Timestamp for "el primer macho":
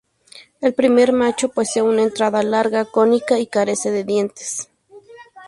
0.61-1.49